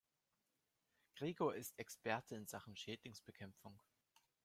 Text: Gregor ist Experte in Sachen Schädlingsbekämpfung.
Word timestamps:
Gregor 1.15 1.53
ist 1.53 1.77
Experte 1.77 2.35
in 2.35 2.47
Sachen 2.47 2.75
Schädlingsbekämpfung. 2.75 3.79